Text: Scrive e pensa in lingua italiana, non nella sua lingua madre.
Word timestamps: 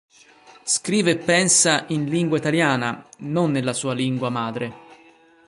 Scrive 0.63 1.11
e 1.11 1.17
pensa 1.19 1.85
in 1.89 2.05
lingua 2.05 2.35
italiana, 2.37 3.07
non 3.19 3.51
nella 3.51 3.71
sua 3.71 3.93
lingua 3.93 4.29
madre. 4.31 4.73